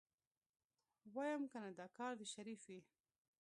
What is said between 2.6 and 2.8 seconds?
وي.